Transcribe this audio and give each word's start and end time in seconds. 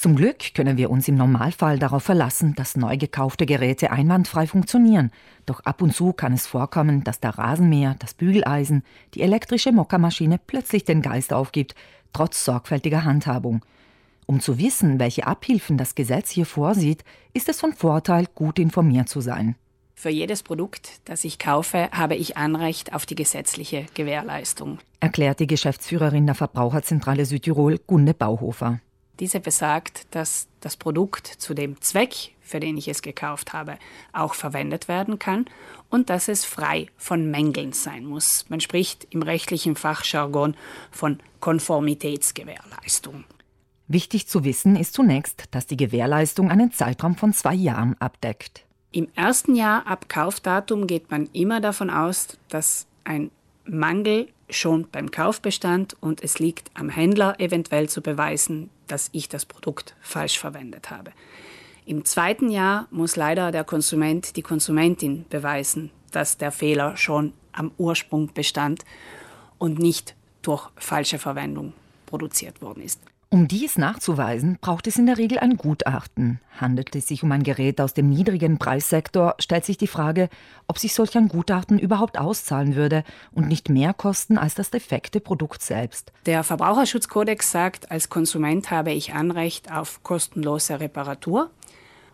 Zum 0.00 0.16
Glück 0.16 0.54
können 0.54 0.78
wir 0.78 0.88
uns 0.88 1.08
im 1.08 1.16
Normalfall 1.16 1.78
darauf 1.78 2.04
verlassen, 2.04 2.54
dass 2.54 2.74
neu 2.74 2.96
gekaufte 2.96 3.44
Geräte 3.44 3.90
einwandfrei 3.90 4.46
funktionieren. 4.46 5.10
Doch 5.44 5.60
ab 5.60 5.82
und 5.82 5.94
zu 5.94 6.14
kann 6.14 6.32
es 6.32 6.46
vorkommen, 6.46 7.04
dass 7.04 7.20
der 7.20 7.36
Rasenmäher, 7.36 7.96
das 7.98 8.14
Bügeleisen, 8.14 8.82
die 9.12 9.20
elektrische 9.20 9.72
Mockermaschine 9.72 10.38
plötzlich 10.38 10.84
den 10.84 11.02
Geist 11.02 11.34
aufgibt, 11.34 11.74
trotz 12.14 12.46
sorgfältiger 12.46 13.04
Handhabung. 13.04 13.62
Um 14.24 14.40
zu 14.40 14.58
wissen, 14.58 14.98
welche 14.98 15.26
Abhilfen 15.26 15.76
das 15.76 15.94
Gesetz 15.94 16.30
hier 16.30 16.46
vorsieht, 16.46 17.04
ist 17.34 17.50
es 17.50 17.60
von 17.60 17.74
Vorteil, 17.74 18.24
gut 18.34 18.58
informiert 18.58 19.10
zu 19.10 19.20
sein. 19.20 19.54
Für 19.94 20.08
jedes 20.08 20.42
Produkt, 20.42 21.02
das 21.04 21.24
ich 21.24 21.38
kaufe, 21.38 21.90
habe 21.92 22.14
ich 22.14 22.38
Anrecht 22.38 22.94
auf 22.94 23.04
die 23.04 23.16
gesetzliche 23.16 23.84
Gewährleistung, 23.92 24.78
erklärt 25.00 25.40
die 25.40 25.46
Geschäftsführerin 25.46 26.24
der 26.24 26.36
Verbraucherzentrale 26.36 27.26
Südtirol, 27.26 27.78
Gunde 27.86 28.14
Bauhofer. 28.14 28.80
Diese 29.20 29.38
besagt, 29.38 30.06
dass 30.14 30.48
das 30.60 30.76
Produkt 30.76 31.26
zu 31.26 31.52
dem 31.52 31.80
Zweck, 31.80 32.32
für 32.40 32.58
den 32.58 32.78
ich 32.78 32.88
es 32.88 33.02
gekauft 33.02 33.52
habe, 33.52 33.78
auch 34.12 34.34
verwendet 34.34 34.88
werden 34.88 35.18
kann 35.18 35.44
und 35.90 36.08
dass 36.08 36.28
es 36.28 36.46
frei 36.46 36.86
von 36.96 37.30
Mängeln 37.30 37.72
sein 37.72 38.06
muss. 38.06 38.46
Man 38.48 38.60
spricht 38.60 39.06
im 39.10 39.22
rechtlichen 39.22 39.76
Fachjargon 39.76 40.56
von 40.90 41.20
Konformitätsgewährleistung. 41.40 43.24
Wichtig 43.88 44.26
zu 44.26 44.44
wissen 44.44 44.76
ist 44.76 44.94
zunächst, 44.94 45.44
dass 45.50 45.66
die 45.66 45.76
Gewährleistung 45.76 46.50
einen 46.50 46.72
Zeitraum 46.72 47.16
von 47.16 47.32
zwei 47.34 47.54
Jahren 47.54 47.96
abdeckt. 48.00 48.64
Im 48.92 49.08
ersten 49.14 49.54
Jahr 49.54 49.86
ab 49.86 50.08
Kaufdatum 50.08 50.86
geht 50.86 51.10
man 51.10 51.28
immer 51.32 51.60
davon 51.60 51.90
aus, 51.90 52.38
dass 52.48 52.86
ein 53.04 53.30
Mangel 53.64 54.28
schon 54.48 54.88
beim 54.90 55.10
Kauf 55.10 55.40
bestand 55.40 55.96
und 56.00 56.22
es 56.22 56.38
liegt 56.38 56.70
am 56.74 56.88
Händler 56.88 57.38
eventuell 57.38 57.88
zu 57.88 58.00
beweisen, 58.00 58.70
dass 58.90 59.08
ich 59.12 59.28
das 59.28 59.46
Produkt 59.46 59.94
falsch 60.00 60.38
verwendet 60.38 60.90
habe. 60.90 61.12
Im 61.86 62.04
zweiten 62.04 62.50
Jahr 62.50 62.86
muss 62.90 63.16
leider 63.16 63.50
der 63.52 63.64
Konsument, 63.64 64.36
die 64.36 64.42
Konsumentin 64.42 65.24
beweisen, 65.28 65.90
dass 66.12 66.38
der 66.38 66.52
Fehler 66.52 66.96
schon 66.96 67.32
am 67.52 67.72
Ursprung 67.78 68.32
bestand 68.32 68.84
und 69.58 69.78
nicht 69.78 70.14
durch 70.42 70.68
falsche 70.76 71.18
Verwendung 71.18 71.72
produziert 72.10 72.60
worden 72.60 72.82
ist. 72.82 73.00
Um 73.32 73.46
dies 73.46 73.78
nachzuweisen, 73.78 74.58
braucht 74.60 74.88
es 74.88 74.98
in 74.98 75.06
der 75.06 75.16
Regel 75.16 75.38
ein 75.38 75.56
Gutachten. 75.56 76.40
Handelt 76.60 76.96
es 76.96 77.06
sich 77.06 77.22
um 77.22 77.30
ein 77.30 77.44
Gerät 77.44 77.80
aus 77.80 77.94
dem 77.94 78.10
niedrigen 78.10 78.58
Preissektor, 78.58 79.36
stellt 79.38 79.64
sich 79.64 79.78
die 79.78 79.86
Frage, 79.86 80.28
ob 80.66 80.80
sich 80.80 80.94
solch 80.94 81.16
ein 81.16 81.28
Gutachten 81.28 81.78
überhaupt 81.78 82.18
auszahlen 82.18 82.74
würde 82.74 83.04
und 83.30 83.46
nicht 83.46 83.68
mehr 83.68 83.94
kosten 83.94 84.36
als 84.36 84.56
das 84.56 84.72
defekte 84.72 85.20
Produkt 85.20 85.62
selbst. 85.62 86.12
Der 86.26 86.42
Verbraucherschutzkodex 86.42 87.52
sagt, 87.52 87.92
als 87.92 88.08
Konsument 88.08 88.72
habe 88.72 88.90
ich 88.90 89.14
Anrecht 89.14 89.70
auf 89.70 90.02
kostenlose 90.02 90.80
Reparatur, 90.80 91.50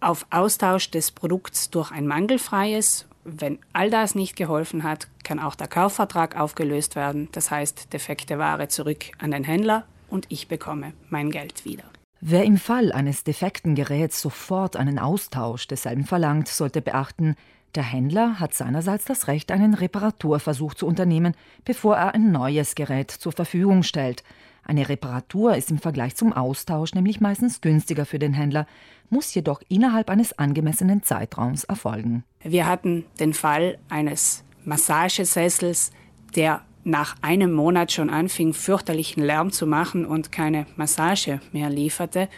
auf 0.00 0.26
Austausch 0.28 0.90
des 0.90 1.10
Produkts 1.10 1.70
durch 1.70 1.90
ein 1.90 2.06
mangelfreies. 2.06 3.06
Wenn 3.30 3.58
all 3.72 3.90
das 3.90 4.14
nicht 4.14 4.36
geholfen 4.36 4.82
hat, 4.82 5.08
kann 5.22 5.38
auch 5.38 5.54
der 5.54 5.68
Kaufvertrag 5.68 6.36
aufgelöst 6.36 6.96
werden. 6.96 7.28
Das 7.32 7.50
heißt, 7.50 7.92
defekte 7.92 8.38
Ware 8.38 8.68
zurück 8.68 9.06
an 9.18 9.30
den 9.30 9.44
Händler 9.44 9.84
und 10.08 10.26
ich 10.30 10.48
bekomme 10.48 10.92
mein 11.10 11.30
Geld 11.30 11.64
wieder. 11.64 11.84
Wer 12.20 12.44
im 12.44 12.56
Fall 12.56 12.90
eines 12.90 13.22
defekten 13.22 13.74
Geräts 13.74 14.20
sofort 14.20 14.76
einen 14.76 14.98
Austausch 14.98 15.68
desselben 15.68 16.04
verlangt, 16.04 16.48
sollte 16.48 16.80
beachten, 16.80 17.36
der 17.74 17.82
Händler 17.82 18.40
hat 18.40 18.54
seinerseits 18.54 19.04
das 19.04 19.28
Recht, 19.28 19.52
einen 19.52 19.74
Reparaturversuch 19.74 20.74
zu 20.74 20.86
unternehmen, 20.86 21.34
bevor 21.64 21.96
er 21.96 22.14
ein 22.14 22.32
neues 22.32 22.74
Gerät 22.74 23.10
zur 23.10 23.32
Verfügung 23.32 23.82
stellt. 23.82 24.24
Eine 24.64 24.88
Reparatur 24.88 25.56
ist 25.56 25.70
im 25.70 25.78
Vergleich 25.78 26.14
zum 26.14 26.32
Austausch 26.32 26.94
nämlich 26.94 27.20
meistens 27.20 27.60
günstiger 27.60 28.04
für 28.04 28.18
den 28.18 28.34
Händler, 28.34 28.66
muss 29.10 29.34
jedoch 29.34 29.62
innerhalb 29.68 30.10
eines 30.10 30.38
angemessenen 30.38 31.02
Zeitraums 31.02 31.64
erfolgen. 31.64 32.24
Wir 32.42 32.66
hatten 32.66 33.04
den 33.18 33.32
Fall 33.32 33.78
eines 33.88 34.44
Massagesessels, 34.64 35.90
der 36.36 36.62
nach 36.84 37.16
einem 37.22 37.52
Monat 37.52 37.92
schon 37.92 38.10
anfing, 38.10 38.52
fürchterlichen 38.52 39.22
Lärm 39.22 39.52
zu 39.52 39.66
machen 39.66 40.06
und 40.06 40.32
keine 40.32 40.66
Massage 40.76 41.40
mehr 41.52 41.70
lieferte. 41.70 42.28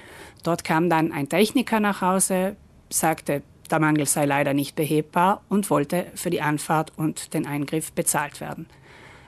Dort 0.43 0.65
kam 0.65 0.89
dann 0.89 1.13
ein 1.13 1.29
Techniker 1.29 1.81
nach 1.81 2.01
Hause, 2.01 2.57
sagte, 2.89 3.43
der 3.71 3.81
Mangel 3.81 4.07
sei 4.07 4.25
leider 4.25 4.55
nicht 4.55 4.77
behebbar 4.77 5.43
und 5.49 5.71
wollte 5.71 6.07
für 6.15 6.31
die 6.31 6.43
Anfahrt 6.43 6.93
und 6.97 7.35
den 7.35 7.47
Eingriff 7.47 7.93
bezahlt 7.93 8.41
werden. 8.41 8.67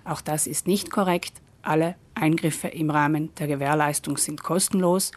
Auch 0.04 0.20
das 0.20 0.46
ist 0.46 0.66
nicht 0.66 0.90
korrekt. 0.90 1.34
Alle 1.62 1.94
Eingriffe 2.14 2.68
im 2.68 2.90
Rahmen 2.90 3.34
der 3.36 3.46
Gewährleistung 3.46 4.16
sind 4.16 4.42
kostenlos 4.42 5.12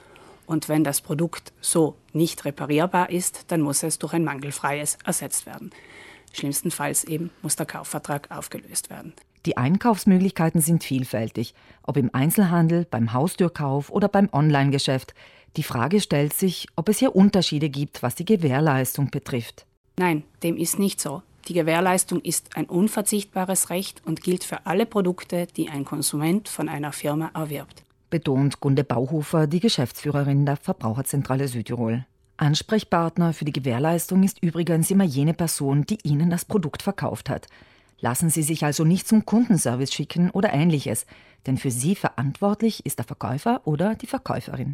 und 0.46 0.70
wenn 0.70 0.84
das 0.84 1.02
Produkt 1.02 1.54
so 1.60 1.96
nicht 2.14 2.46
reparierbar 2.46 3.10
ist, 3.10 3.52
dann 3.52 3.62
muss 3.62 3.84
es 3.84 3.98
durch 4.00 4.14
ein 4.14 4.24
mangelfreies 4.24 4.98
ersetzt 5.04 5.46
werden. 5.46 5.72
Schlimmstenfalls 6.34 7.04
eben 7.06 7.32
muss 7.42 7.56
der 7.56 7.66
Kaufvertrag 7.66 8.30
aufgelöst 8.30 8.90
werden. 8.90 9.14
Die 9.46 9.58
Einkaufsmöglichkeiten 9.58 10.60
sind 10.60 10.84
vielfältig, 10.84 11.54
ob 11.84 11.98
im 11.98 12.14
Einzelhandel, 12.14 12.86
beim 12.90 13.14
Haustürkauf 13.14 13.92
oder 13.92 14.08
beim 14.08 14.28
Onlinegeschäft. 14.32 15.14
Die 15.58 15.64
Frage 15.64 16.02
stellt 16.02 16.34
sich, 16.34 16.68
ob 16.76 16.90
es 16.90 17.00
hier 17.00 17.16
Unterschiede 17.16 17.70
gibt, 17.70 18.04
was 18.04 18.16
die 18.16 18.26
Gewährleistung 18.26 19.10
betrifft. 19.10 19.66
Nein, 19.98 20.24
dem 20.44 20.58
ist 20.58 20.80
nicht 20.80 21.00
so. 21.00 21.22
Die 21.48 21.54
Gewährleistung 21.54 22.22
ist 22.22 22.58
ein 22.58 22.66
unverzichtbares 22.66 23.70
Recht 23.70 24.02
und 24.06 24.22
gilt 24.22 24.44
für 24.44 24.66
alle 24.66 24.86
Produkte, 24.86 25.48
die 25.56 25.70
ein 25.70 25.86
Konsument 25.86 26.50
von 26.50 26.68
einer 26.68 26.92
Firma 26.92 27.32
erwirbt. 27.34 27.84
Betont 28.10 28.60
Gunde 28.60 28.84
Bauhofer, 28.84 29.48
die 29.48 29.60
Geschäftsführerin 29.60 30.46
der 30.46 30.58
Verbraucherzentrale 30.58 31.48
Südtirol. 31.48 32.06
Ansprechpartner 32.38 33.32
für 33.32 33.46
die 33.46 33.54
Gewährleistung 33.54 34.24
ist 34.24 34.42
übrigens 34.42 34.92
immer 34.92 35.06
jene 35.06 35.34
Person, 35.34 35.86
die 35.86 36.00
Ihnen 36.04 36.30
das 36.30 36.46
Produkt 36.46 36.82
verkauft 36.82 37.30
hat. 37.30 37.48
Lassen 38.00 38.30
Sie 38.30 38.44
sich 38.44 38.66
also 38.66 38.84
nicht 38.84 39.08
zum 39.08 39.26
Kundenservice 39.26 39.94
schicken 39.94 40.32
oder 40.32 40.52
ähnliches, 40.52 41.06
denn 41.46 41.58
für 41.58 41.72
Sie 41.72 41.96
verantwortlich 41.96 42.86
ist 42.86 43.00
der 43.00 43.06
Verkäufer 43.06 43.62
oder 43.66 43.96
die 43.96 44.08
Verkäuferin. 44.08 44.74